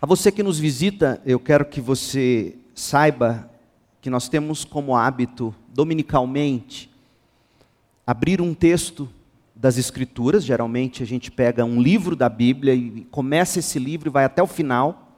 [0.00, 3.50] A você que nos visita, eu quero que você saiba
[4.02, 6.90] que nós temos como hábito, dominicalmente,
[8.06, 9.08] abrir um texto
[9.54, 10.44] das Escrituras.
[10.44, 14.42] Geralmente a gente pega um livro da Bíblia e começa esse livro e vai até
[14.42, 15.14] o final.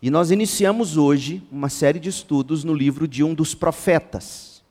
[0.00, 4.62] E nós iniciamos hoje uma série de estudos no livro de um dos profetas.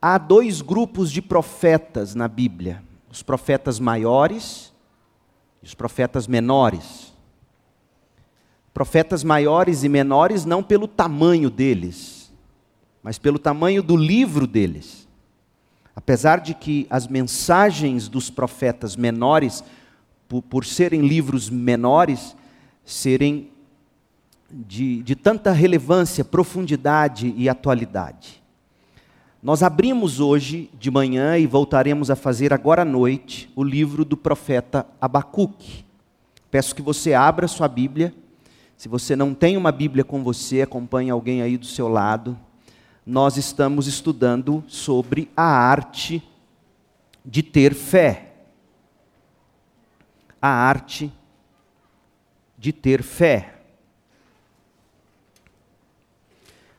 [0.00, 2.82] Há dois grupos de profetas na Bíblia:
[3.12, 4.72] os profetas maiores
[5.62, 7.14] e os profetas menores.
[8.76, 12.30] Profetas maiores e menores não pelo tamanho deles,
[13.02, 15.08] mas pelo tamanho do livro deles.
[15.94, 19.64] Apesar de que as mensagens dos profetas menores,
[20.28, 22.36] por, por serem livros menores,
[22.84, 23.48] serem
[24.50, 28.42] de, de tanta relevância, profundidade e atualidade.
[29.42, 34.18] Nós abrimos hoje de manhã e voltaremos a fazer agora à noite o livro do
[34.18, 35.82] profeta Abacuque.
[36.50, 38.12] Peço que você abra sua Bíblia.
[38.76, 42.38] Se você não tem uma Bíblia com você, acompanhe alguém aí do seu lado.
[43.04, 46.22] Nós estamos estudando sobre a arte
[47.24, 48.34] de ter fé.
[50.40, 51.10] A arte
[52.58, 53.54] de ter fé.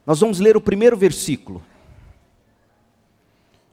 [0.06, 1.64] Nós vamos ler o primeiro versículo.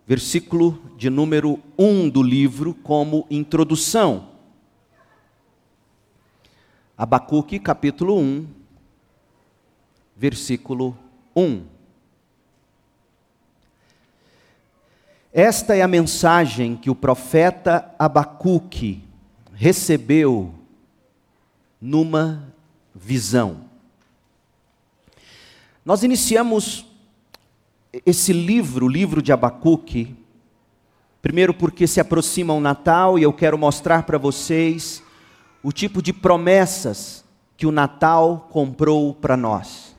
[0.07, 4.34] Versículo de número 1 do livro, como introdução.
[6.97, 8.47] Abacuque, capítulo 1,
[10.17, 10.97] versículo
[11.35, 11.65] 1.
[15.33, 19.03] Esta é a mensagem que o profeta Abacuque
[19.53, 20.55] recebeu
[21.81, 22.55] numa
[22.95, 23.65] visão.
[25.85, 26.87] Nós iniciamos
[28.07, 30.15] esse livro, o livro de Abacuque,
[31.21, 35.04] primeiro porque se aproxima o Natal e eu quero mostrar para vocês
[35.65, 37.25] o tipo de promessas
[37.57, 39.97] que o Natal comprou para nós.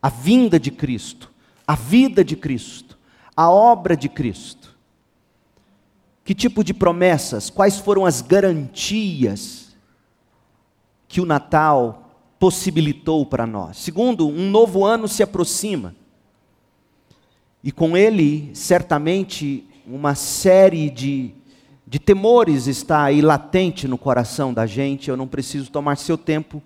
[0.00, 1.32] A vinda de Cristo,
[1.66, 2.98] a vida de Cristo,
[3.34, 4.76] a obra de Cristo.
[6.22, 9.74] Que tipo de promessas, quais foram as garantias
[11.08, 13.78] que o Natal possibilitou para nós.
[13.78, 15.96] Segundo, um novo ano se aproxima.
[17.64, 21.34] E com ele, certamente, uma série de,
[21.90, 25.10] de temores está aí latente no coração da gente.
[25.10, 26.62] Eu não preciso tomar seu tempo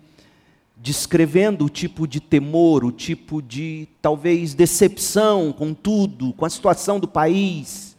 [0.77, 6.99] descrevendo o tipo de temor, o tipo de talvez decepção com tudo, com a situação
[6.99, 7.97] do país.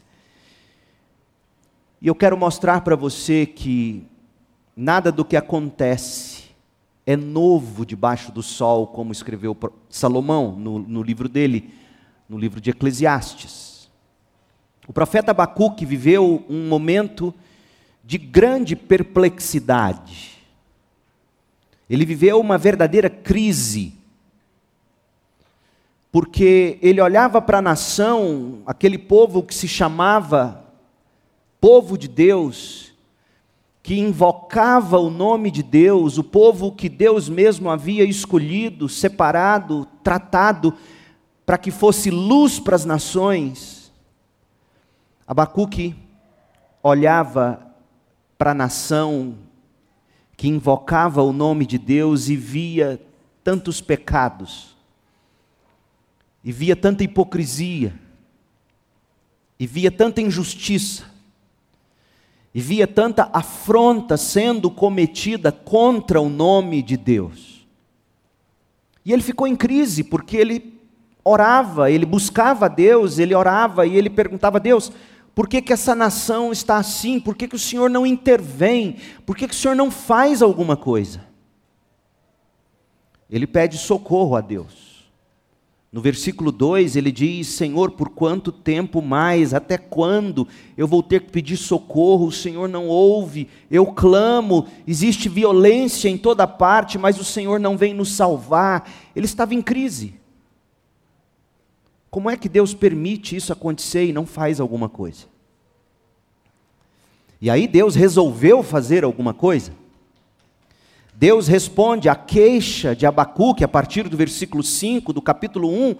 [2.00, 4.06] E eu quero mostrar para você que
[4.76, 6.44] nada do que acontece
[7.04, 9.56] é novo debaixo do sol, como escreveu
[9.90, 11.74] Salomão no, no livro dele,
[12.28, 13.65] no livro de Eclesiastes.
[14.86, 17.34] O profeta Abacuque viveu um momento
[18.04, 20.36] de grande perplexidade.
[21.90, 23.94] Ele viveu uma verdadeira crise,
[26.12, 30.64] porque ele olhava para a nação, aquele povo que se chamava
[31.60, 32.92] povo de Deus,
[33.82, 40.74] que invocava o nome de Deus, o povo que Deus mesmo havia escolhido, separado, tratado,
[41.44, 43.75] para que fosse luz para as nações.
[45.26, 45.94] Abacuque
[46.82, 47.66] olhava
[48.38, 49.36] para a nação
[50.36, 53.00] que invocava o nome de Deus e via
[53.42, 54.76] tantos pecados,
[56.44, 57.94] e via tanta hipocrisia,
[59.58, 61.04] e via tanta injustiça,
[62.54, 67.66] e via tanta afronta sendo cometida contra o nome de Deus.
[69.04, 70.80] E ele ficou em crise, porque ele
[71.24, 74.92] orava, ele buscava Deus, ele orava e ele perguntava a Deus:
[75.36, 77.20] por que, que essa nação está assim?
[77.20, 78.96] Por que, que o Senhor não intervém?
[79.26, 81.26] Por que, que o Senhor não faz alguma coisa?
[83.28, 85.04] Ele pede socorro a Deus.
[85.92, 89.52] No versículo 2 ele diz: Senhor, por quanto tempo mais?
[89.52, 92.28] Até quando eu vou ter que pedir socorro?
[92.28, 97.76] O Senhor não ouve, eu clamo, existe violência em toda parte, mas o Senhor não
[97.76, 98.90] vem nos salvar.
[99.14, 100.14] Ele estava em crise.
[102.16, 105.35] Como é que Deus permite isso acontecer e não faz alguma coisa?
[107.40, 109.72] E aí Deus resolveu fazer alguma coisa?
[111.14, 115.96] Deus responde à queixa de Abacuque a partir do versículo 5 do capítulo 1.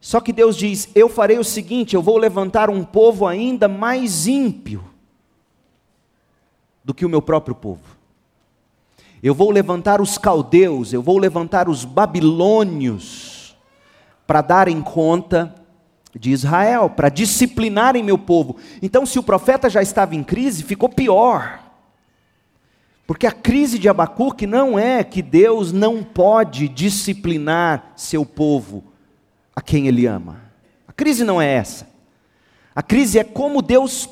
[0.00, 4.26] Só que Deus diz: Eu farei o seguinte, eu vou levantar um povo ainda mais
[4.26, 4.84] ímpio
[6.84, 7.82] do que o meu próprio povo.
[9.22, 13.56] Eu vou levantar os caldeus, eu vou levantar os babilônios
[14.26, 15.54] para darem conta
[16.18, 18.56] de Israel, para disciplinarem meu povo.
[18.80, 21.60] Então, se o profeta já estava em crise, ficou pior.
[23.06, 28.82] Porque a crise de Abacuque não é que Deus não pode disciplinar seu povo,
[29.54, 30.40] a quem ele ama.
[30.88, 31.88] A crise não é essa.
[32.74, 34.08] A crise é como Deus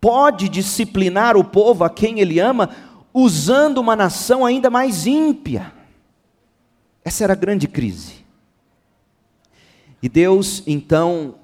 [0.00, 2.70] pode disciplinar o povo a quem ele ama,
[3.14, 5.72] usando uma nação ainda mais ímpia.
[7.04, 8.24] Essa era a grande crise.
[10.02, 11.34] E Deus então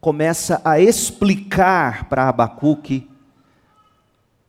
[0.00, 3.08] começa a explicar para Abacuque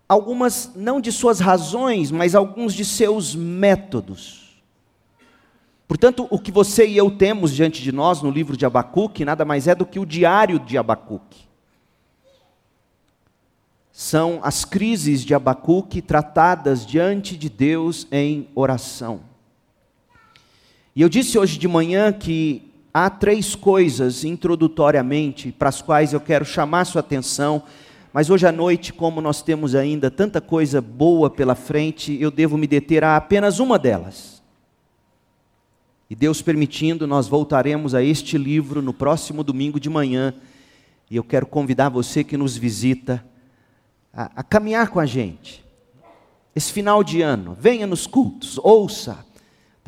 [0.07, 4.61] algumas, não de suas razões, mas alguns de seus métodos.
[5.87, 9.43] Portanto, o que você e eu temos diante de nós no livro de Abacuque nada
[9.43, 11.47] mais é do que o diário de Abacuque.
[13.91, 19.21] São as crises de Abacuque tratadas diante de Deus em oração.
[20.95, 26.19] E eu disse hoje de manhã que há três coisas introdutoriamente para as quais eu
[26.19, 27.63] quero chamar sua atenção,
[28.11, 32.57] mas hoje à noite, como nós temos ainda tanta coisa boa pela frente, eu devo
[32.57, 34.41] me deter a apenas uma delas.
[36.09, 40.33] E Deus permitindo, nós voltaremos a este livro no próximo domingo de manhã,
[41.09, 43.23] e eu quero convidar você que nos visita
[44.11, 45.63] a, a caminhar com a gente.
[46.55, 49.23] Esse final de ano, venha nos cultos, ouça,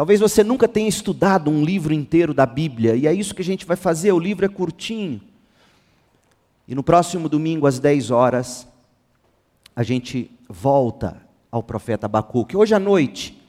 [0.01, 3.45] Talvez você nunca tenha estudado um livro inteiro da Bíblia, e é isso que a
[3.45, 4.11] gente vai fazer.
[4.11, 5.21] O livro é curtinho.
[6.67, 8.67] E no próximo domingo, às 10 horas,
[9.75, 11.21] a gente volta
[11.51, 12.57] ao profeta Abacuque.
[12.57, 13.39] Hoje à noite,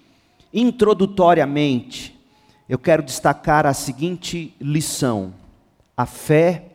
[0.53, 2.21] introdutoriamente,
[2.69, 5.33] eu quero destacar a seguinte lição:
[5.97, 6.67] a fé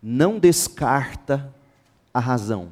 [0.00, 1.52] não descarta
[2.14, 2.68] a razão.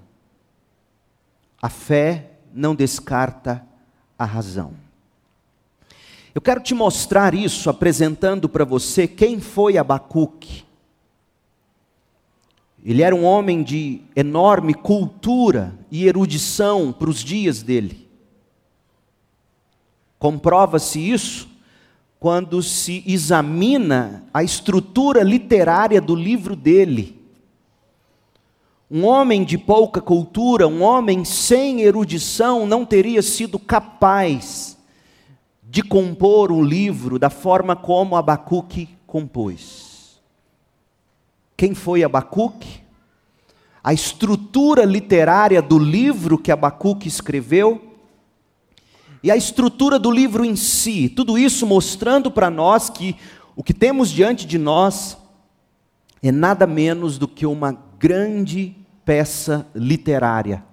[1.60, 3.66] A fé não descarta
[4.16, 4.85] a razão.
[6.36, 10.64] Eu quero te mostrar isso apresentando para você quem foi Abacuque.
[12.84, 18.06] Ele era um homem de enorme cultura e erudição para os dias dele.
[20.18, 21.48] Comprova-se isso
[22.20, 27.18] quando se examina a estrutura literária do livro dele.
[28.90, 34.75] Um homem de pouca cultura, um homem sem erudição, não teria sido capaz
[35.76, 40.22] de compor um livro da forma como Abacuque compôs.
[41.54, 42.80] Quem foi Abacuque?
[43.84, 47.94] A estrutura literária do livro que Abacuque escreveu
[49.22, 53.14] e a estrutura do livro em si, tudo isso mostrando para nós que
[53.54, 55.18] o que temos diante de nós
[56.22, 58.74] é nada menos do que uma grande
[59.04, 60.64] peça literária,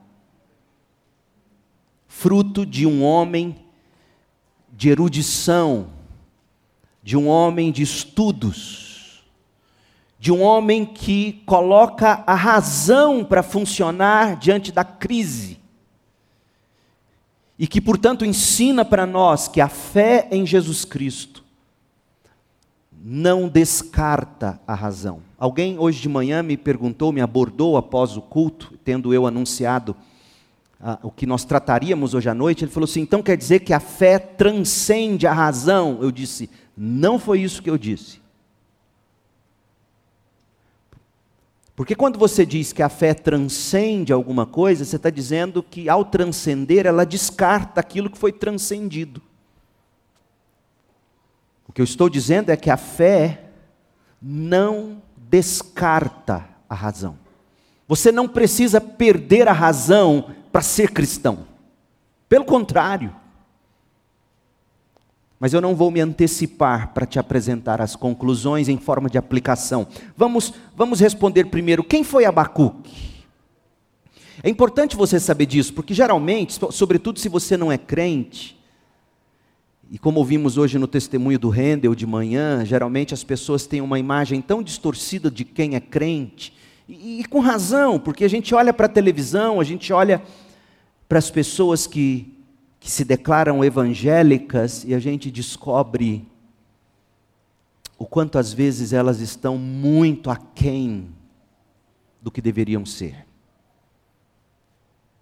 [2.07, 3.62] fruto de um homem
[4.75, 5.88] de erudição,
[7.02, 9.24] de um homem de estudos,
[10.20, 15.60] de um homem que coloca a razão para funcionar diante da crise.
[17.60, 21.44] E que, portanto, ensina para nós que a fé em Jesus Cristo
[23.06, 25.22] não descarta a razão.
[25.38, 29.96] Alguém hoje de manhã me perguntou, me abordou após o culto, tendo eu anunciado
[30.85, 33.71] ah, o que nós trataríamos hoje à noite, ele falou assim: então quer dizer que
[33.71, 36.00] a fé transcende a razão?
[36.01, 38.21] Eu disse: não foi isso que eu disse.
[41.74, 46.03] Porque quando você diz que a fé transcende alguma coisa, você está dizendo que ao
[46.03, 49.21] transcender ela descarta aquilo que foi transcendido.
[51.65, 53.46] O que eu estou dizendo é que a fé
[54.22, 57.17] não descarta a razão.
[57.88, 61.48] Você não precisa perder a razão para ser cristão.
[62.29, 63.13] Pelo contrário.
[65.39, 69.88] Mas eu não vou me antecipar para te apresentar as conclusões em forma de aplicação.
[70.15, 73.25] Vamos, vamos responder primeiro: quem foi Abacuque?
[74.43, 78.57] É importante você saber disso, porque geralmente, sobretudo se você não é crente,
[79.91, 84.00] e como ouvimos hoje no testemunho do Rendel de manhã, geralmente as pessoas têm uma
[84.00, 86.53] imagem tão distorcida de quem é crente,
[86.88, 90.22] e, e com razão, porque a gente olha para a televisão, a gente olha
[91.13, 92.34] para as pessoas que,
[92.79, 96.27] que se declaram evangélicas e a gente descobre
[98.00, 101.10] o quanto às vezes elas estão muito aquém
[102.20, 103.27] do que deveriam ser.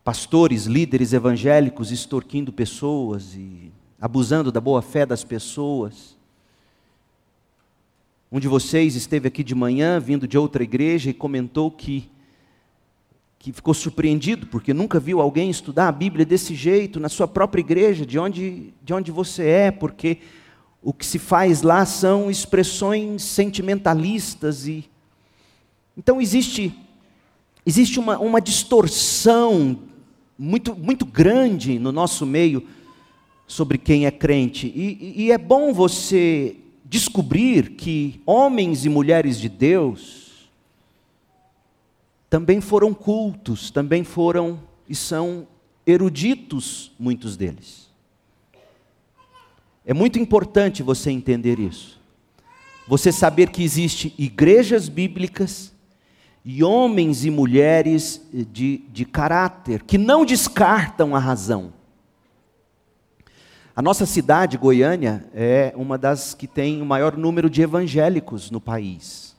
[0.01, 3.69] Pastores, líderes evangélicos extorquindo pessoas e
[3.99, 6.17] abusando da boa fé das pessoas.
[8.31, 12.09] Um de vocês esteve aqui de manhã, vindo de outra igreja, e comentou que
[13.41, 17.59] que ficou surpreendido porque nunca viu alguém estudar a Bíblia desse jeito na sua própria
[17.59, 20.19] igreja, de onde, de onde você é, porque
[20.79, 24.87] o que se faz lá são expressões sentimentalistas e
[25.97, 26.71] então existe
[27.65, 29.79] existe uma, uma distorção
[30.37, 32.63] muito, muito grande no nosso meio
[33.47, 34.67] sobre quem é crente.
[34.67, 40.20] E, e é bom você descobrir que homens e mulheres de Deus
[42.31, 44.57] também foram cultos, também foram
[44.87, 45.45] e são
[45.85, 47.91] eruditos, muitos deles.
[49.85, 51.99] É muito importante você entender isso.
[52.87, 55.73] Você saber que existem igrejas bíblicas
[56.45, 61.73] e homens e mulheres de, de caráter que não descartam a razão.
[63.75, 68.61] A nossa cidade, Goiânia, é uma das que tem o maior número de evangélicos no
[68.61, 69.30] país.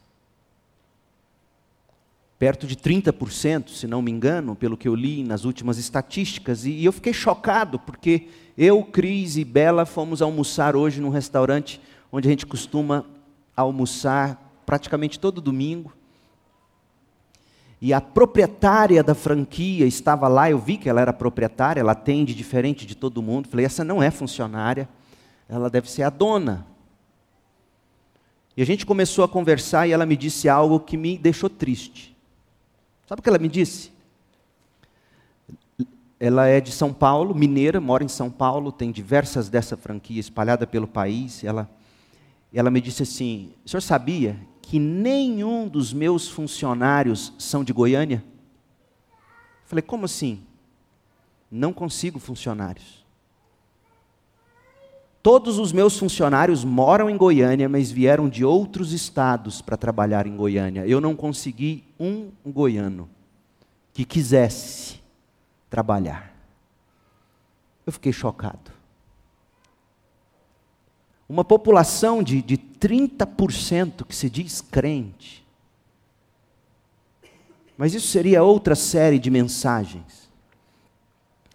[2.42, 6.64] Perto de 30%, se não me engano, pelo que eu li nas últimas estatísticas.
[6.66, 8.26] E eu fiquei chocado, porque
[8.58, 11.80] eu, Cris e Bela fomos almoçar hoje num restaurante
[12.10, 13.04] onde a gente costuma
[13.56, 15.92] almoçar praticamente todo domingo
[17.80, 22.34] e a proprietária da franquia estava lá, eu vi que ela era proprietária, ela atende
[22.34, 23.46] diferente de todo mundo.
[23.46, 24.88] Falei, essa não é funcionária,
[25.48, 26.66] ela deve ser a dona.
[28.56, 32.11] E a gente começou a conversar e ela me disse algo que me deixou triste.
[33.12, 33.92] Sabe o que ela me disse?
[36.18, 40.66] Ela é de São Paulo, mineira, mora em São Paulo, tem diversas dessa franquia espalhada
[40.66, 41.44] pelo país.
[41.44, 41.70] Ela,
[42.54, 48.24] ela me disse assim: o senhor sabia que nenhum dos meus funcionários são de Goiânia?
[49.66, 50.42] Falei, como assim?
[51.50, 53.01] Não consigo funcionários.
[55.22, 60.36] Todos os meus funcionários moram em Goiânia, mas vieram de outros estados para trabalhar em
[60.36, 60.84] Goiânia.
[60.84, 63.08] Eu não consegui um goiano
[63.92, 65.00] que quisesse
[65.70, 66.34] trabalhar.
[67.86, 68.72] Eu fiquei chocado.
[71.28, 75.46] Uma população de, de 30% que se diz crente.
[77.78, 80.21] Mas isso seria outra série de mensagens.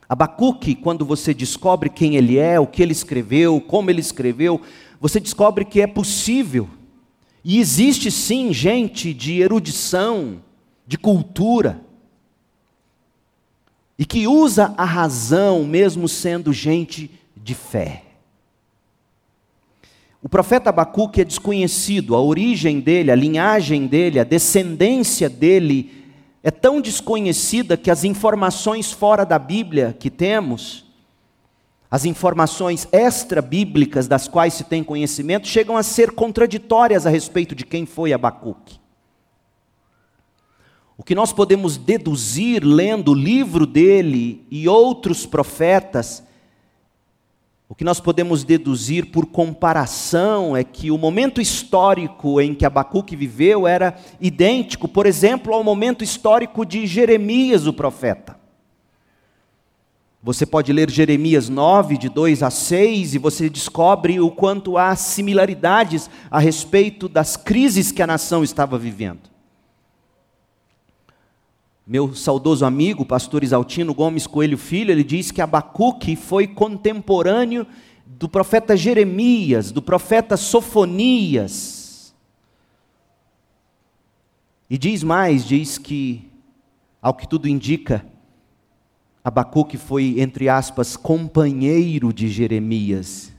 [0.09, 4.61] Abacuque, quando você descobre quem ele é, o que ele escreveu, como ele escreveu,
[5.01, 6.69] você descobre que é possível.
[7.43, 10.41] E existe sim gente de erudição,
[10.85, 11.81] de cultura,
[13.99, 18.03] e que usa a razão mesmo sendo gente de fé.
[20.21, 25.96] O profeta Abacuque é desconhecido, a origem dele, a linhagem dele, a descendência dele
[26.47, 30.85] é tão desconhecida que as informações fora da Bíblia que temos,
[31.91, 37.65] as informações extra-bíblicas das quais se tem conhecimento, chegam a ser contraditórias a respeito de
[37.65, 38.79] quem foi Abacuque.
[40.97, 46.23] O que nós podemos deduzir lendo o livro dele e outros profetas
[47.69, 53.15] o que nós podemos deduzir por comparação é que o momento histórico em que Abacuque
[53.15, 58.37] viveu era idêntico, por exemplo, ao momento histórico de Jeremias, o profeta.
[60.23, 64.95] Você pode ler Jeremias 9, de 2 a 6, e você descobre o quanto há
[64.95, 69.36] similaridades a respeito das crises que a nação estava vivendo.
[71.89, 77.65] Meu saudoso amigo, pastor Isaltino Gomes Coelho Filho, ele diz que Abacuque foi contemporâneo
[78.05, 82.13] do profeta Jeremias, do profeta Sofonias.
[84.69, 86.29] E diz mais, diz que,
[87.01, 88.05] ao que tudo indica,
[89.23, 93.31] Abacuque foi, entre aspas, companheiro de Jeremias.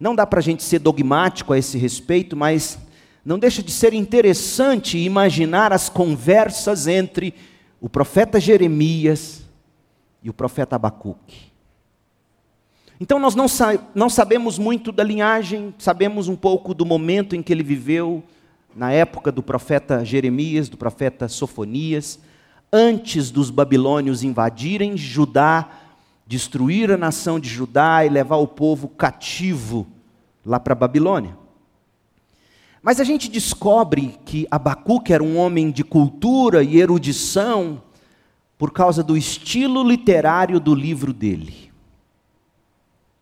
[0.00, 2.80] Não dá para a gente ser dogmático a esse respeito, mas
[3.24, 7.32] não deixa de ser interessante imaginar as conversas entre
[7.80, 9.42] o profeta Jeremias
[10.22, 11.50] e o profeta Abacuque.
[13.00, 17.42] Então nós não, sa não sabemos muito da linhagem, sabemos um pouco do momento em
[17.42, 18.22] que ele viveu,
[18.76, 22.20] na época do profeta Jeremias, do profeta Sofonias,
[22.72, 25.68] antes dos babilônios invadirem Judá,
[26.26, 29.86] destruir a nação de Judá e levar o povo cativo
[30.44, 31.39] lá para a Babilônia.
[32.82, 37.82] Mas a gente descobre que Abacuque era um homem de cultura e erudição
[38.56, 41.70] por causa do estilo literário do livro dele.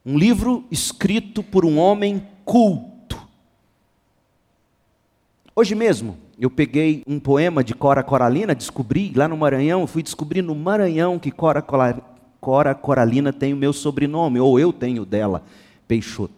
[0.06, 3.20] Um livro escrito por um homem culto.
[5.54, 10.40] Hoje mesmo, eu peguei um poema de Cora Coralina, descobri lá no Maranhão, fui descobrir
[10.40, 11.60] no Maranhão que Cora,
[12.40, 15.42] Cora Coralina tem o meu sobrenome, ou eu tenho dela,
[15.88, 16.37] Peixoto.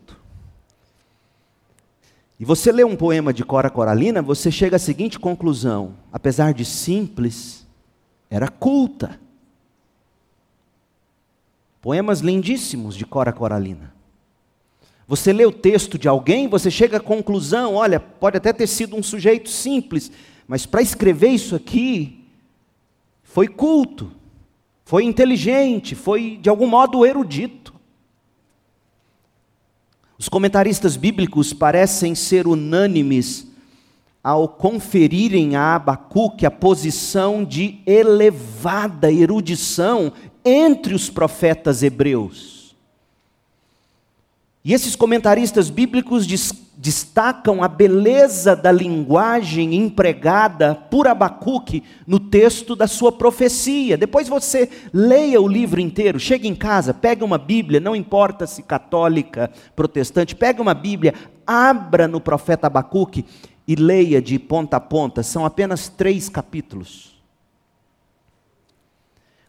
[2.41, 6.65] E você lê um poema de Cora Coralina, você chega à seguinte conclusão: apesar de
[6.65, 7.67] simples,
[8.31, 9.21] era culta.
[11.83, 13.95] Poemas lindíssimos de Cora Coralina.
[15.07, 18.97] Você lê o texto de alguém, você chega à conclusão: olha, pode até ter sido
[18.97, 20.11] um sujeito simples,
[20.49, 22.25] mas para escrever isso aqui,
[23.23, 24.11] foi culto,
[24.83, 27.70] foi inteligente, foi de algum modo erudito.
[30.21, 33.47] Os comentaristas bíblicos parecem ser unânimes
[34.23, 40.13] ao conferirem a Abacuque a posição de elevada erudição
[40.45, 42.60] entre os profetas hebreus.
[44.63, 46.27] E esses comentaristas bíblicos
[46.77, 53.97] destacam a beleza da linguagem empregada por Abacuque no texto da sua profecia.
[53.97, 58.63] Depois você leia o livro inteiro, chega em casa, pega uma Bíblia, não importa se
[58.63, 61.15] católica, protestante, pega uma Bíblia,
[61.47, 63.25] abra no profeta Abacuque
[63.67, 67.20] e leia de ponta a ponta, são apenas três capítulos.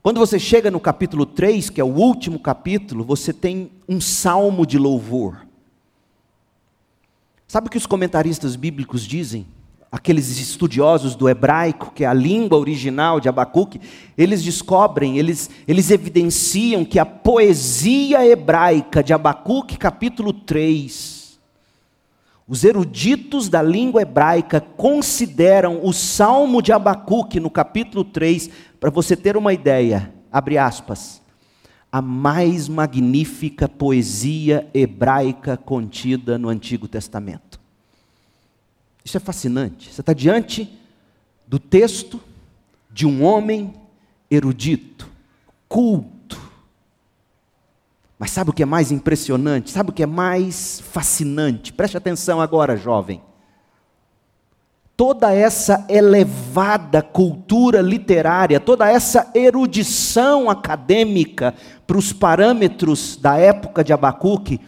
[0.01, 4.65] Quando você chega no capítulo 3, que é o último capítulo, você tem um salmo
[4.65, 5.45] de louvor.
[7.47, 9.45] Sabe o que os comentaristas bíblicos dizem?
[9.91, 13.79] Aqueles estudiosos do hebraico, que é a língua original de Abacuque,
[14.17, 21.21] eles descobrem, eles, eles evidenciam que a poesia hebraica de Abacuque, capítulo 3,
[22.51, 28.49] os eruditos da língua hebraica consideram o salmo de Abacuque, no capítulo 3,
[28.81, 31.21] para você ter uma ideia, abre aspas,
[31.91, 37.61] a mais magnífica poesia hebraica contida no Antigo Testamento.
[39.05, 39.93] Isso é fascinante.
[39.93, 40.67] Você está diante
[41.45, 42.19] do texto
[42.89, 43.71] de um homem
[44.31, 45.07] erudito,
[45.69, 46.41] culto.
[48.17, 49.69] Mas sabe o que é mais impressionante?
[49.69, 51.71] Sabe o que é mais fascinante?
[51.71, 53.21] Preste atenção agora, jovem
[54.95, 61.55] toda essa elevada cultura literária, toda essa erudição acadêmica
[61.87, 64.59] para os parâmetros da época de Abacuque,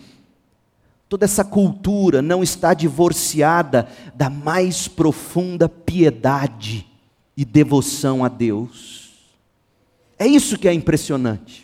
[1.07, 6.87] toda essa cultura não está divorciada da mais profunda piedade
[7.37, 9.11] e devoção a Deus.
[10.17, 11.62] É isso que é impressionante.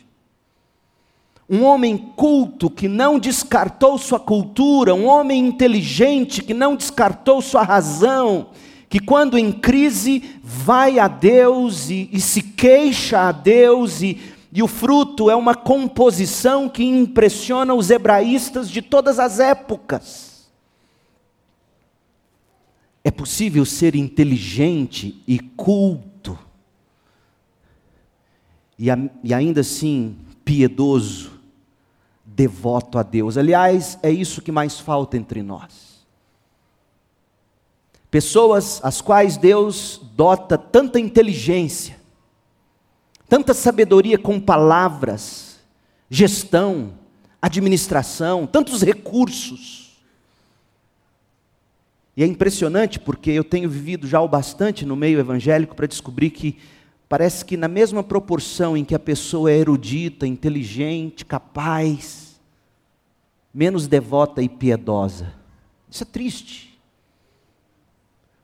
[1.50, 7.64] Um homem culto que não descartou sua cultura, um homem inteligente que não descartou sua
[7.64, 8.52] razão,
[8.88, 14.20] que quando em crise vai a Deus e, e se queixa a Deus, e,
[14.54, 20.50] e o fruto é uma composição que impressiona os hebraístas de todas as épocas.
[23.04, 26.38] É possível ser inteligente e culto,
[28.78, 28.88] e,
[29.24, 31.39] e ainda assim piedoso,
[32.40, 33.38] devoto a Deus.
[33.38, 36.06] Aliás, é isso que mais falta entre nós.
[38.10, 41.98] Pessoas às quais Deus dota tanta inteligência,
[43.28, 45.60] tanta sabedoria com palavras,
[46.10, 46.94] gestão,
[47.42, 50.00] administração, tantos recursos.
[52.16, 56.30] E é impressionante porque eu tenho vivido já o bastante no meio evangélico para descobrir
[56.30, 56.58] que
[57.10, 62.29] parece que na mesma proporção em que a pessoa é erudita, inteligente, capaz,
[63.54, 65.34] menos devota e piedosa.
[65.90, 66.80] Isso é triste.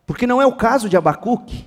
[0.05, 1.65] Porque não é o caso de Abacuque.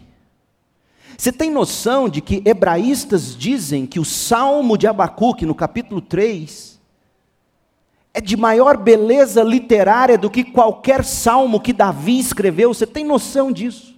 [1.17, 6.79] Você tem noção de que hebraístas dizem que o salmo de Abacuque, no capítulo 3,
[8.15, 12.73] é de maior beleza literária do que qualquer salmo que Davi escreveu?
[12.73, 13.97] Você tem noção disso?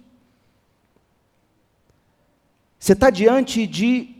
[2.79, 4.15] Você está diante de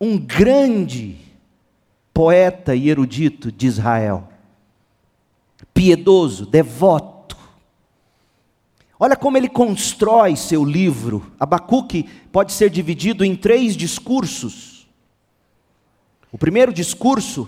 [0.00, 1.16] um grande
[2.12, 4.28] poeta e erudito de Israel
[5.76, 7.36] piedoso, devoto.
[8.98, 11.30] Olha como ele constrói seu livro.
[11.38, 14.88] Abacuque pode ser dividido em três discursos.
[16.32, 17.46] O primeiro discurso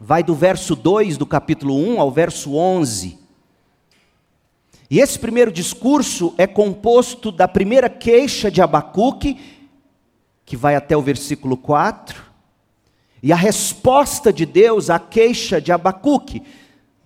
[0.00, 3.18] vai do verso 2 do capítulo 1 ao verso 11.
[4.88, 9.40] E esse primeiro discurso é composto da primeira queixa de Abacuque,
[10.44, 12.22] que vai até o versículo 4,
[13.20, 16.42] e a resposta de Deus à queixa de Abacuque,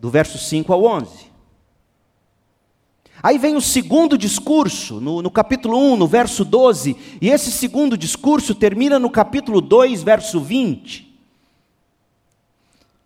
[0.06, 1.26] do verso 5 ao 11.
[3.20, 7.98] Aí vem o segundo discurso, no, no, capítulo 1, no verso 12, e esse segundo
[7.98, 11.12] discurso termina no capítulo 2, verso 20.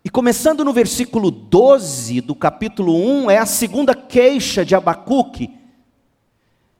[0.05, 5.49] E começando no versículo 12 do capítulo 1, é a segunda queixa de Abacuque,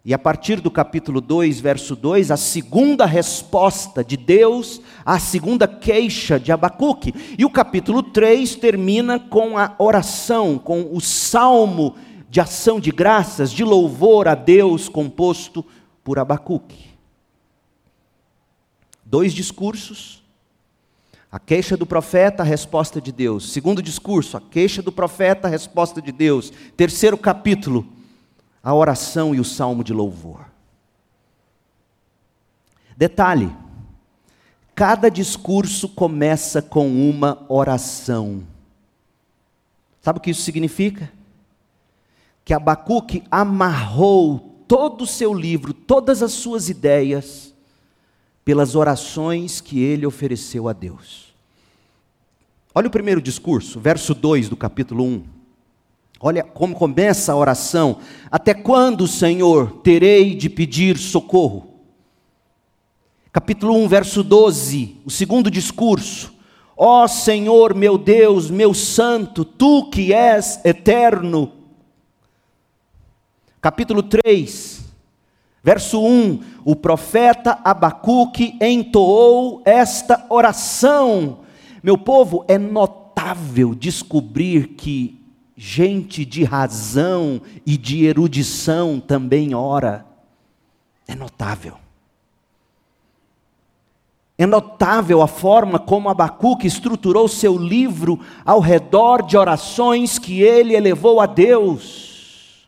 [0.04, 5.68] e a partir do capítulo 2, verso 2, a segunda resposta de Deus à segunda
[5.68, 7.14] queixa de Abacuque.
[7.38, 11.96] E o capítulo 3 termina com a oração, com o salmo
[12.32, 15.64] de ação de graças, de louvor a Deus composto
[16.04, 16.90] por Abacuque.
[19.06, 20.20] Dois discursos.
[21.32, 23.54] A queixa do profeta, a resposta de Deus.
[23.54, 26.52] Segundo discurso, a queixa do profeta, a resposta de Deus.
[26.76, 27.88] Terceiro capítulo,
[28.64, 30.46] a oração e o salmo de louvor.
[32.96, 33.52] Detalhe:
[34.76, 38.44] Cada discurso começa com uma oração.
[40.02, 41.12] Sabe o que isso significa?
[42.44, 47.54] Que Abacuque amarrou todo o seu livro, todas as suas ideias,
[48.44, 51.32] pelas orações que ele ofereceu a Deus.
[52.74, 55.41] Olha o primeiro discurso, verso 2 do capítulo 1.
[56.24, 57.98] Olha como começa a oração.
[58.30, 61.72] Até quando, Senhor, terei de pedir socorro?
[63.32, 66.32] Capítulo 1, verso 12, o segundo discurso.
[66.78, 71.54] Ó oh, Senhor, meu Deus, meu santo, tu que és eterno.
[73.60, 74.84] Capítulo 3,
[75.64, 81.40] verso 1, o profeta Abacuque entoou esta oração.
[81.82, 85.21] Meu povo, é notável descobrir que
[85.64, 90.04] gente de razão e de erudição também ora.
[91.08, 91.76] É notável.
[94.40, 100.74] É notável a forma como Abacuque estruturou seu livro ao redor de orações que ele
[100.74, 102.68] elevou a Deus.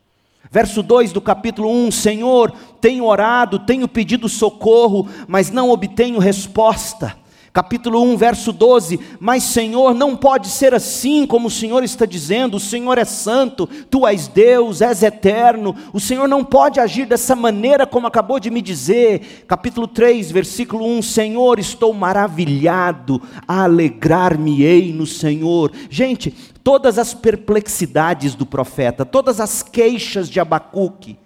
[0.52, 7.23] Verso 2 do capítulo 1: Senhor, tenho orado, tenho pedido socorro, mas não obtenho resposta
[7.54, 12.58] capítulo 1, verso 12: Mas Senhor, não pode ser assim como o Senhor está dizendo,
[12.58, 17.36] o Senhor é santo, tu és Deus, és eterno, o Senhor não pode agir dessa
[17.36, 19.46] maneira como acabou de me dizer.
[19.48, 25.72] Capítulo 3, versículo 1: Senhor, estou maravilhado, alegrar-me-ei no Senhor.
[25.89, 26.32] Gente,
[26.63, 31.20] todas as perplexidades do profeta, todas as queixas de Abacuque,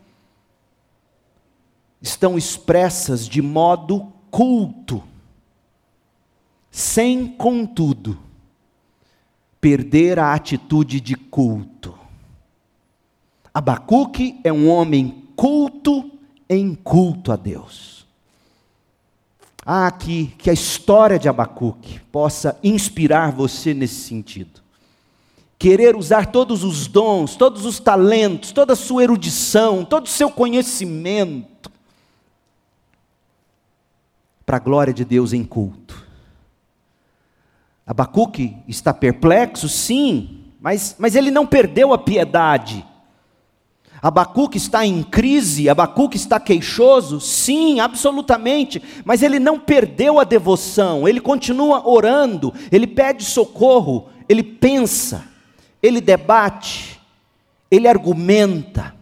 [2.01, 5.01] estão expressas de modo culto
[6.77, 8.19] sem, contudo,
[9.59, 11.97] perder a atitude de culto.
[13.51, 16.11] Abacuque é um homem culto
[16.47, 18.05] em culto a Deus.
[19.65, 24.61] Ah, que, que a história de Abacuque possa inspirar você nesse sentido.
[25.57, 30.29] Querer usar todos os dons, todos os talentos, toda a sua erudição, todo o seu
[30.29, 31.71] conhecimento
[34.45, 36.05] para a glória de Deus em culto.
[37.87, 42.85] Abacuque está perplexo, sim, mas, mas ele não perdeu a piedade.
[44.01, 51.07] Abacuque está em crise, Abacuque está queixoso, sim, absolutamente, mas ele não perdeu a devoção,
[51.07, 55.23] ele continua orando, ele pede socorro, ele pensa,
[55.81, 56.99] ele debate,
[57.71, 58.93] ele argumenta,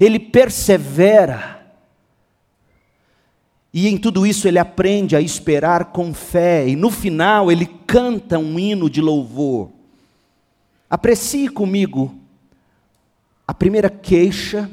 [0.00, 1.55] ele persevera.
[3.76, 8.38] E em tudo isso ele aprende a esperar com fé, e no final ele canta
[8.38, 9.68] um hino de louvor.
[10.88, 12.14] Aprecie comigo
[13.46, 14.70] a primeira queixa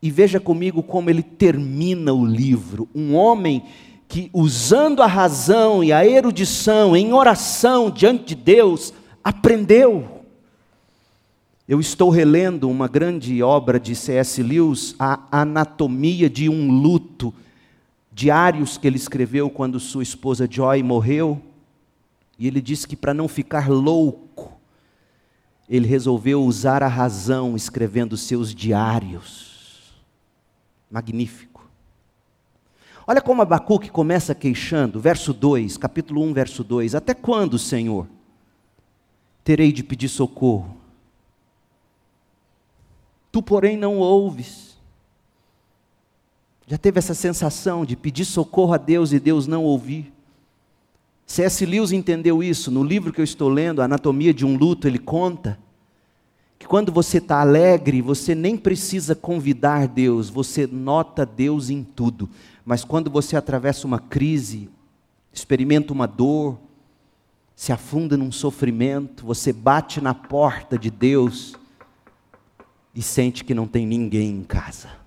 [0.00, 2.88] e veja comigo como ele termina o livro.
[2.94, 3.64] Um homem
[4.08, 10.22] que, usando a razão e a erudição em oração diante de Deus, aprendeu.
[11.68, 14.42] Eu estou relendo uma grande obra de C.S.
[14.42, 17.34] Lewis, A Anatomia de um Luto
[18.12, 21.40] diários que ele escreveu quando sua esposa Joy morreu.
[22.38, 24.52] E ele disse que para não ficar louco,
[25.68, 29.92] ele resolveu usar a razão escrevendo seus diários.
[30.90, 31.52] Magnífico.
[33.06, 38.06] Olha como Abacuque começa queixando, verso 2, capítulo 1, verso 2: Até quando, Senhor,
[39.42, 40.76] terei de pedir socorro?
[43.32, 44.71] Tu, porém, não ouves.
[46.66, 50.12] Já teve essa sensação de pedir socorro a Deus e Deus não ouvir?
[51.26, 51.64] C.S.
[51.64, 52.70] Lewis entendeu isso.
[52.70, 55.58] No livro que eu estou lendo, Anatomia de um Luto, ele conta
[56.58, 62.28] que quando você está alegre, você nem precisa convidar Deus, você nota Deus em tudo.
[62.64, 64.68] Mas quando você atravessa uma crise,
[65.32, 66.58] experimenta uma dor,
[67.56, 71.54] se afunda num sofrimento, você bate na porta de Deus
[72.94, 75.01] e sente que não tem ninguém em casa.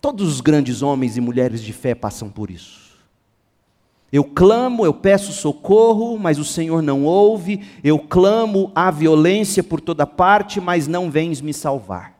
[0.00, 2.90] Todos os grandes homens e mulheres de fé passam por isso.
[4.12, 7.64] Eu clamo, eu peço socorro, mas o Senhor não ouve.
[7.84, 12.18] Eu clamo, há violência por toda parte, mas não vens me salvar.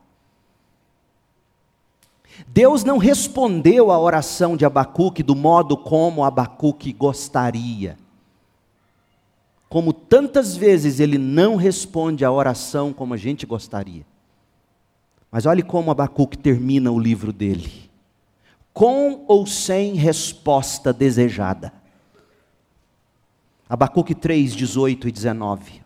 [2.47, 7.99] Deus não respondeu à oração de Abacuque do modo como Abacuque gostaria.
[9.69, 14.05] Como tantas vezes ele não responde à oração como a gente gostaria.
[15.31, 17.91] Mas olhe como Abacuque termina o livro dele.
[18.73, 21.73] Com ou sem resposta desejada.
[23.69, 25.83] Abacuque 3, 18 e 19.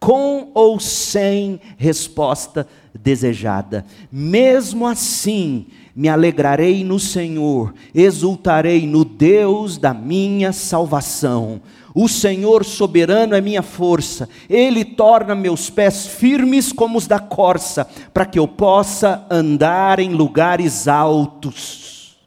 [0.00, 3.86] Com ou sem resposta desejada.
[4.10, 11.62] Mesmo assim, me alegrarei no Senhor, exultarei no Deus da minha salvação.
[11.94, 17.88] O Senhor soberano é minha força, Ele torna meus pés firmes como os da corça,
[18.12, 22.18] para que eu possa andar em lugares altos.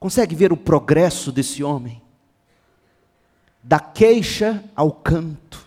[0.00, 2.00] Consegue ver o progresso desse homem?
[3.62, 5.66] Da queixa ao canto.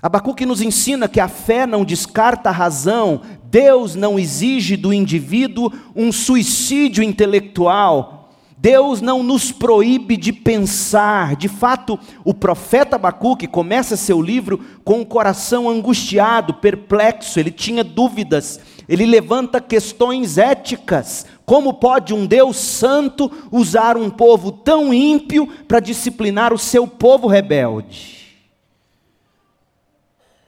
[0.00, 5.70] Abacuque nos ensina que a fé não descarta a razão, Deus não exige do indivíduo
[5.94, 8.21] um suicídio intelectual,
[8.62, 11.34] Deus não nos proíbe de pensar.
[11.34, 17.82] De fato, o profeta Abacuque começa seu livro com o coração angustiado, perplexo, ele tinha
[17.82, 21.26] dúvidas, ele levanta questões éticas.
[21.44, 27.26] Como pode um Deus santo usar um povo tão ímpio para disciplinar o seu povo
[27.26, 28.38] rebelde?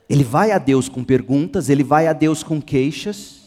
[0.09, 3.41] Ele vai a Deus com perguntas, ele vai a Deus com queixas,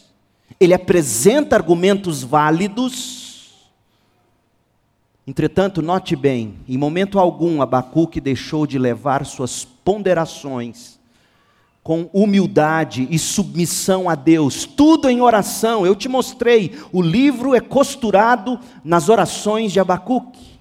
[0.60, 3.27] ele apresenta argumentos válidos,
[5.28, 10.98] Entretanto, note bem, em momento algum Abacuque deixou de levar suas ponderações
[11.82, 15.84] com humildade e submissão a Deus, tudo em oração.
[15.84, 20.58] Eu te mostrei, o livro é costurado nas orações de Abacuque.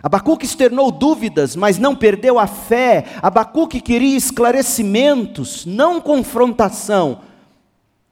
[0.00, 3.06] Abacuque externou dúvidas, mas não perdeu a fé.
[3.20, 7.22] Abacuque queria esclarecimentos, não confrontação.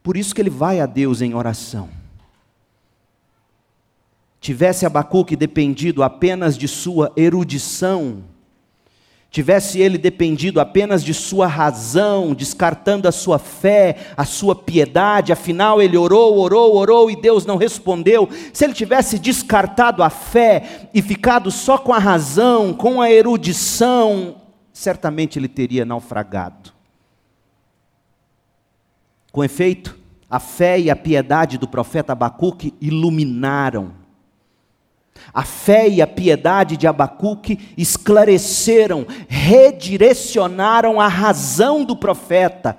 [0.02, 1.99] Por isso que ele vai a Deus em oração.
[4.40, 8.24] Tivesse Abacuque dependido apenas de sua erudição,
[9.30, 15.80] tivesse ele dependido apenas de sua razão, descartando a sua fé, a sua piedade, afinal
[15.80, 18.28] ele orou, orou, orou e Deus não respondeu.
[18.52, 24.36] Se ele tivesse descartado a fé e ficado só com a razão, com a erudição,
[24.72, 26.72] certamente ele teria naufragado.
[29.30, 29.96] Com efeito,
[30.28, 33.99] a fé e a piedade do profeta Abacuque iluminaram
[35.32, 42.76] a fé e a piedade de Abacuque esclareceram, redirecionaram a razão do profeta.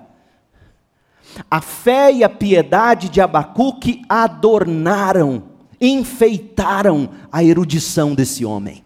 [1.50, 5.44] A fé e a piedade de Abacuque adornaram,
[5.80, 8.84] enfeitaram a erudição desse homem.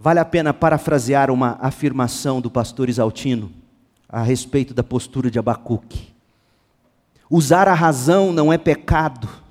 [0.00, 3.52] Vale a pena parafrasear uma afirmação do pastor Isaltino
[4.08, 6.12] a respeito da postura de Abacuque.
[7.30, 9.41] Usar a razão não é pecado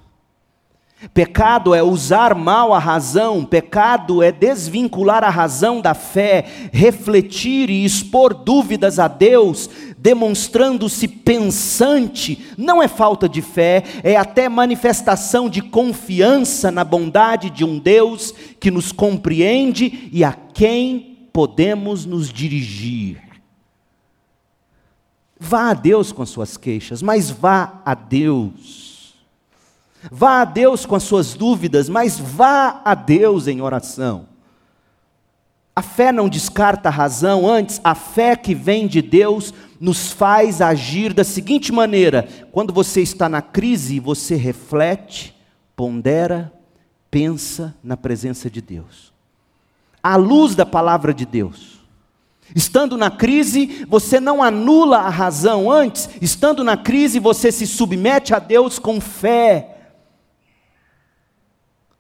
[1.16, 7.84] Pecado é usar mal a razão, pecado é desvincular a razão da fé, refletir e
[7.84, 15.64] expor dúvidas a Deus, demonstrando-se pensante, não é falta de fé, é até manifestação de
[15.64, 23.20] confiança na bondade de um Deus que nos compreende e a quem podemos nos dirigir.
[25.40, 28.91] Vá a Deus com suas queixas, mas vá a Deus
[30.10, 34.26] Vá a Deus com as suas dúvidas, mas vá a Deus em oração.
[35.76, 40.62] A fé não descarta a razão, antes, a fé que vem de Deus nos faz
[40.62, 45.36] agir da seguinte maneira: quando você está na crise, você reflete,
[45.76, 46.52] pondera,
[47.10, 49.14] pensa na presença de Deus,
[50.04, 51.80] à luz da palavra de Deus.
[52.54, 58.34] Estando na crise, você não anula a razão, antes, estando na crise, você se submete
[58.34, 59.71] a Deus com fé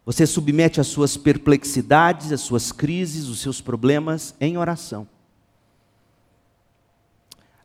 [0.06, 5.08] você submete as suas perplexidades, as suas crises, os seus problemas em oração.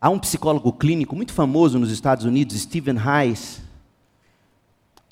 [0.01, 3.63] Há um psicólogo clínico muito famoso nos Estados Unidos, Stephen Hayes.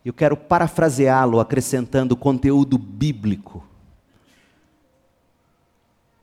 [0.04, 3.66] Eu quero parafraseá-lo acrescentando conteúdo bíblico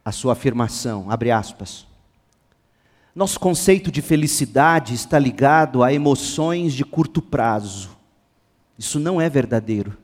[0.05, 1.87] à sua afirmação, abre aspas.
[3.13, 7.89] Nosso conceito de felicidade está ligado a emoções de curto prazo.
[8.77, 9.97] Isso não é verdadeiro.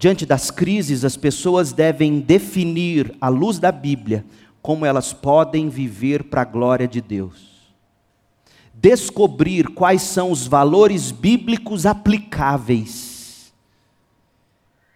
[0.00, 4.24] Diante das crises, as pessoas devem definir, à luz da Bíblia,
[4.62, 7.70] como elas podem viver para a glória de Deus.
[8.72, 13.52] Descobrir quais são os valores bíblicos aplicáveis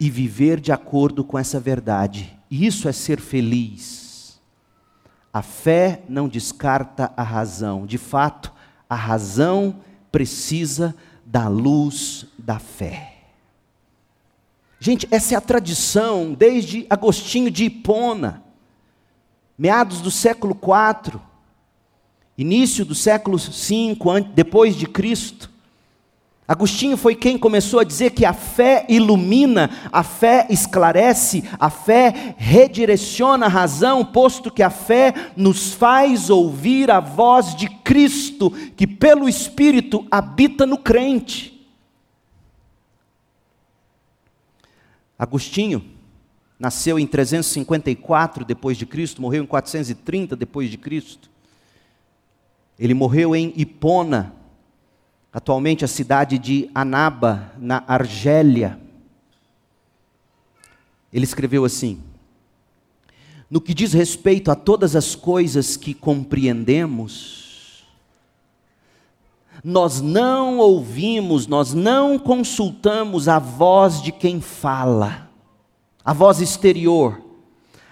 [0.00, 2.34] e viver de acordo com essa verdade.
[2.50, 4.40] Isso é ser feliz.
[5.30, 7.84] A fé não descarta a razão.
[7.84, 8.50] De fato,
[8.88, 13.13] a razão precisa da luz da fé.
[14.78, 18.42] Gente, essa é a tradição desde Agostinho de Hipona,
[19.56, 21.20] meados do século IV,
[22.36, 23.96] início do século V,
[24.34, 25.50] depois de Cristo.
[26.46, 32.34] Agostinho foi quem começou a dizer que a fé ilumina, a fé esclarece, a fé
[32.36, 38.86] redireciona a razão, posto que a fé nos faz ouvir a voz de Cristo, que
[38.86, 41.53] pelo Espírito habita no crente.
[45.24, 45.84] Agostinho
[46.58, 51.30] nasceu em 354 depois de Cristo, morreu em 430 depois de Cristo.
[52.78, 54.34] Ele morreu em Hipona,
[55.32, 58.78] atualmente a cidade de Anaba, na Argélia.
[61.12, 62.02] Ele escreveu assim:
[63.50, 67.43] No que diz respeito a todas as coisas que compreendemos,
[69.64, 75.30] nós não ouvimos, nós não consultamos a voz de quem fala,
[76.04, 77.20] a voz exterior,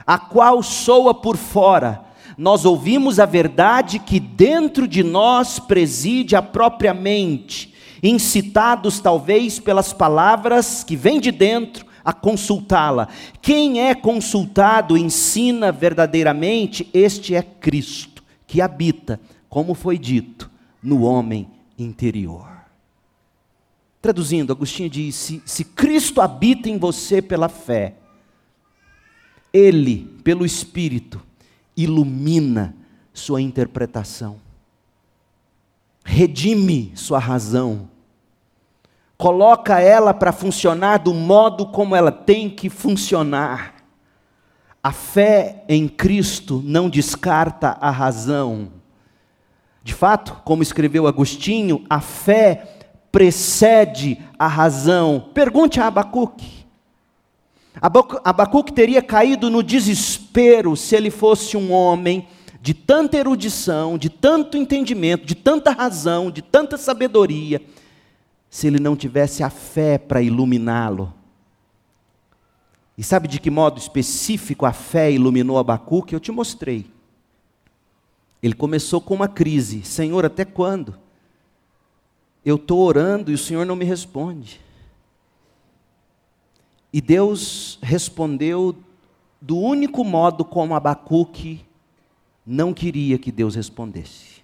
[0.06, 6.42] a qual soa por fora nós ouvimos a verdade que dentro de nós preside a
[6.42, 13.08] própria mente, incitados talvez pelas palavras que vêm de dentro a consultá-la.
[13.40, 20.50] Quem é consultado ensina verdadeiramente, este é Cristo, que habita, como foi dito,
[20.82, 22.48] no homem interior.
[24.00, 27.94] Traduzindo, Agostinho diz: se, se Cristo habita em você pela fé,
[29.52, 31.22] Ele, pelo Espírito,
[31.76, 32.74] ilumina
[33.14, 34.40] sua interpretação,
[36.04, 37.88] redime sua razão,
[39.16, 43.74] coloca ela para funcionar do modo como ela tem que funcionar.
[44.82, 48.81] A fé em Cristo não descarta a razão.
[49.84, 55.28] De fato, como escreveu Agostinho, a fé precede a razão.
[55.34, 56.62] Pergunte a Abacuque.
[58.24, 62.28] Abacuque teria caído no desespero se ele fosse um homem
[62.60, 67.60] de tanta erudição, de tanto entendimento, de tanta razão, de tanta sabedoria,
[68.48, 71.12] se ele não tivesse a fé para iluminá-lo.
[72.96, 76.14] E sabe de que modo específico a fé iluminou Abacuque?
[76.14, 76.86] Eu te mostrei.
[78.42, 80.98] Ele começou com uma crise: Senhor, até quando?
[82.44, 84.60] Eu estou orando e o Senhor não me responde.
[86.92, 88.76] E Deus respondeu
[89.40, 91.64] do único modo como Abacuque
[92.44, 94.42] não queria que Deus respondesse.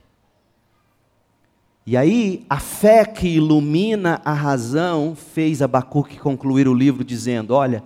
[1.84, 7.82] E aí, a fé que ilumina a razão fez Abacuque concluir o livro dizendo: Olha,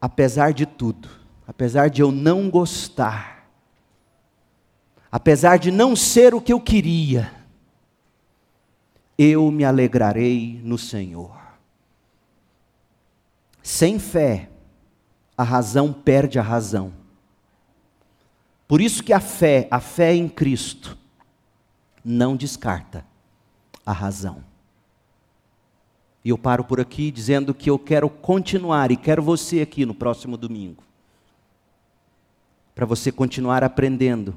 [0.00, 1.08] apesar de tudo,
[1.48, 3.35] apesar de eu não gostar,
[5.10, 7.32] apesar de não ser o que eu queria,
[9.18, 11.36] eu me alegrarei no Senhor.
[13.62, 14.50] Sem fé,
[15.36, 16.92] a razão perde a razão.
[18.68, 20.96] Por isso que a fé, a fé em Cristo,
[22.04, 23.04] não descarta
[23.84, 24.44] a razão.
[26.24, 29.94] E eu paro por aqui dizendo que eu quero continuar e quero você aqui no
[29.94, 30.82] próximo domingo.
[32.74, 34.34] Para você continuar aprendendo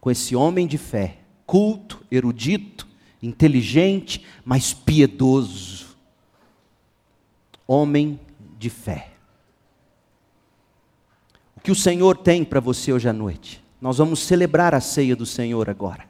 [0.00, 2.88] com esse homem de fé, culto, erudito,
[3.22, 5.96] inteligente, mas piedoso.
[7.66, 8.18] Homem
[8.58, 9.12] de fé.
[11.56, 13.62] O que o Senhor tem para você hoje à noite?
[13.80, 16.08] Nós vamos celebrar a ceia do Senhor agora.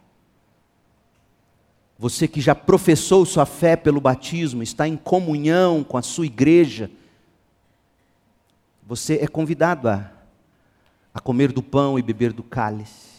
[1.99, 6.91] Você que já professou sua fé pelo batismo, está em comunhão com a sua igreja,
[8.87, 10.11] você é convidado a,
[11.13, 13.10] a comer do pão e beber do cálice.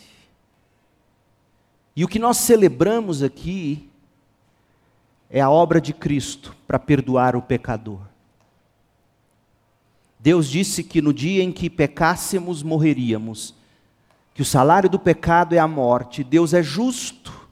[2.02, 3.88] E o que nós celebramos aqui
[5.30, 8.02] é a obra de Cristo para perdoar o pecador.
[10.20, 13.54] Deus disse que no dia em que pecássemos, morreríamos,
[14.34, 16.24] que o salário do pecado é a morte.
[16.24, 17.48] Deus é justo.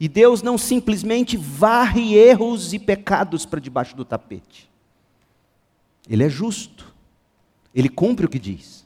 [0.00, 4.68] E Deus não simplesmente varre erros e pecados para debaixo do tapete.
[6.10, 6.92] Ele é justo.
[7.72, 8.84] Ele cumpre o que diz.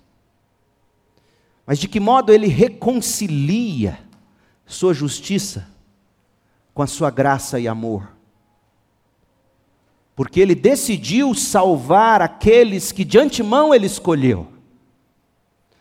[1.67, 4.07] Mas de que modo ele reconcilia
[4.69, 5.67] sua justiça
[6.73, 8.19] com a sua graça e amor?
[10.19, 14.49] porque ele decidiu salvar aqueles que de antemão ele escolheu.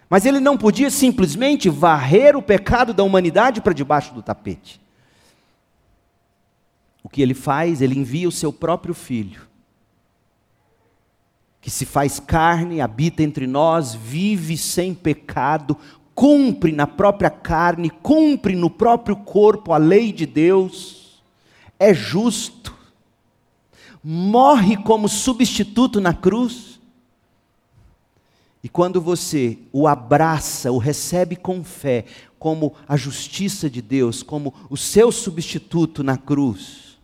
[0.07, 4.79] Mas ele não podia simplesmente varrer o pecado da humanidade para debaixo do tapete.
[7.01, 7.81] O que ele faz?
[7.81, 9.41] Ele envia o seu próprio filho,
[11.59, 15.75] que se faz carne, habita entre nós, vive sem pecado,
[16.17, 21.21] cumpre na própria carne, cumpre no próprio corpo a lei de Deus,
[21.77, 22.75] é justo
[24.03, 26.79] morre como substituto na cruz.
[28.63, 32.05] E quando você o abraça, o recebe com fé,
[32.39, 36.97] como a justiça de Deus, como o seu substituto na cruz,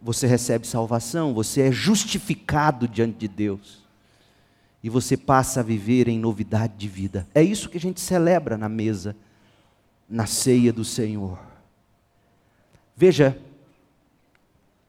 [0.00, 3.85] você recebe salvação, você é justificado diante de Deus.
[4.86, 7.26] E você passa a viver em novidade de vida.
[7.34, 9.16] É isso que a gente celebra na mesa,
[10.08, 11.40] na ceia do Senhor.
[12.96, 13.36] Veja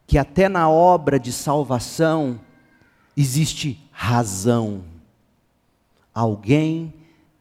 [0.06, 2.39] que até na obra de salvação
[3.18, 4.84] existe razão.
[6.14, 6.93] Alguém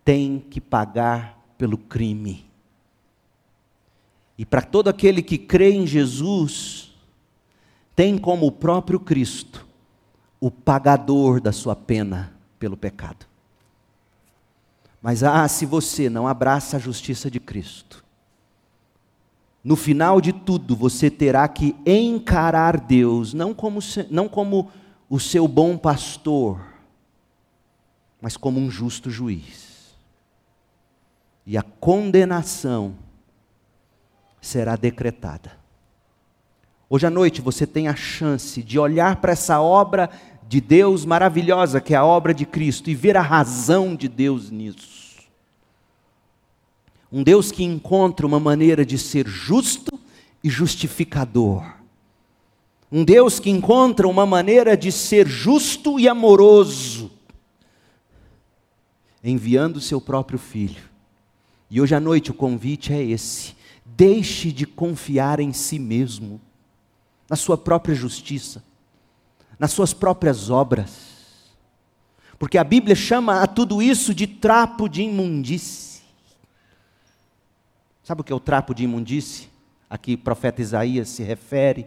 [0.02, 2.46] tem que pagar pelo crime.
[4.38, 6.94] E para todo aquele que crê em Jesus,
[7.94, 9.66] tem como o próprio Cristo
[10.40, 13.26] o pagador da sua pena pelo pecado.
[15.00, 18.04] Mas ah, se você não abraça a justiça de Cristo,
[19.62, 23.80] no final de tudo você terá que encarar Deus, não como,
[24.10, 24.70] não como
[25.08, 26.60] o seu bom pastor,
[28.20, 29.96] mas como um justo juiz.
[31.44, 32.96] E a condenação
[34.40, 35.52] será decretada.
[36.88, 40.08] Hoje à noite você tem a chance de olhar para essa obra
[40.48, 44.50] de Deus maravilhosa, que é a obra de Cristo, e ver a razão de Deus
[44.50, 45.16] nisso.
[47.10, 49.98] Um Deus que encontra uma maneira de ser justo
[50.42, 51.64] e justificador.
[52.90, 57.10] Um Deus que encontra uma maneira de ser justo e amoroso,
[59.22, 60.82] enviando o seu próprio filho.
[61.68, 63.56] E hoje à noite o convite é esse
[63.96, 66.40] Deixe de confiar em si mesmo,
[67.30, 68.62] na sua própria justiça,
[69.58, 71.06] nas suas próprias obras.
[72.38, 76.02] Porque a Bíblia chama a tudo isso de trapo de imundície.
[78.02, 79.48] Sabe o que é o trapo de imundície?
[79.88, 81.86] Aqui o profeta Isaías se refere.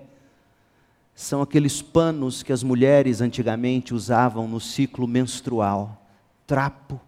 [1.14, 6.06] São aqueles panos que as mulheres antigamente usavam no ciclo menstrual.
[6.48, 7.00] Trapo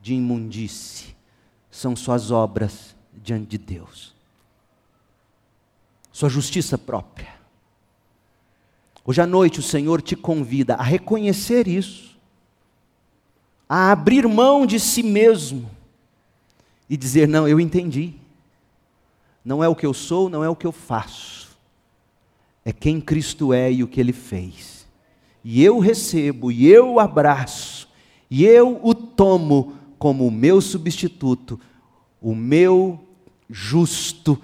[0.00, 1.16] de imundície.
[1.70, 4.14] São suas obras diante de Deus
[6.14, 7.34] sua justiça própria.
[9.06, 12.16] Hoje à noite o Senhor te convida a reconhecer isso,
[13.68, 15.70] a abrir mão de si mesmo
[16.88, 18.14] e dizer: Não, eu entendi.
[19.44, 21.54] Não é o que eu sou, não é o que eu faço,
[22.64, 24.86] é quem Cristo é e o que ele fez.
[25.44, 27.86] E eu recebo, e eu abraço,
[28.30, 31.60] e eu o tomo como o meu substituto,
[32.22, 32.98] o meu
[33.50, 34.40] justo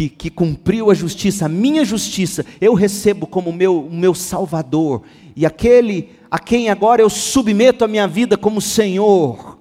[0.00, 5.02] que, que cumpriu a justiça, a minha justiça, eu recebo como meu, meu Salvador,
[5.36, 9.58] e aquele a quem agora eu submeto a minha vida como Senhor,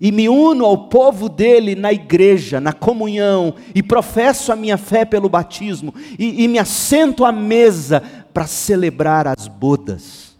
[0.00, 5.04] e me uno ao povo dele na igreja, na comunhão, e professo a minha fé
[5.04, 8.00] pelo batismo, e, e me assento à mesa
[8.32, 10.38] para celebrar as bodas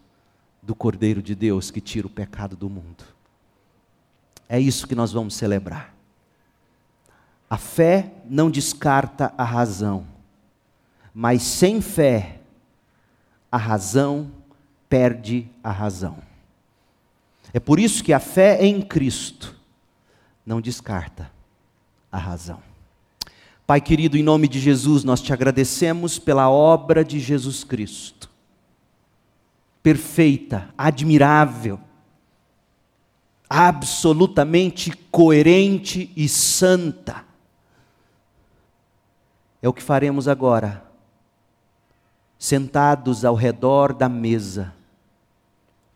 [0.63, 3.05] do Cordeiro de Deus que tira o pecado do mundo.
[4.49, 5.93] É isso que nós vamos celebrar.
[7.53, 10.07] A fé não descarta a razão,
[11.13, 12.41] mas sem fé,
[13.51, 14.33] a razão
[14.89, 16.17] perde a razão.
[17.53, 19.55] É por isso que a fé em Cristo
[20.47, 21.31] não descarta
[22.11, 22.59] a razão.
[23.67, 28.31] Pai querido, em nome de Jesus, nós te agradecemos pela obra de Jesus Cristo.
[29.83, 31.79] Perfeita, admirável,
[33.47, 37.31] absolutamente coerente e santa
[39.63, 40.83] é o que faremos agora,
[42.37, 44.75] sentados ao redor da mesa,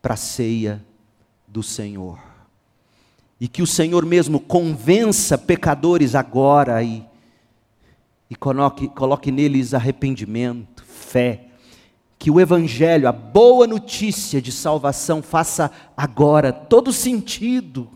[0.01, 0.85] para a ceia
[1.49, 2.21] do Senhor.
[3.41, 7.05] E que o Senhor mesmo convença pecadores agora e,
[8.31, 11.49] e coloque, coloque neles arrependimento, fé.
[12.19, 17.91] Que o Evangelho, a boa notícia de salvação, faça agora todo sentido.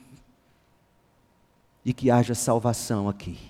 [1.85, 3.49] E que haja salvação aqui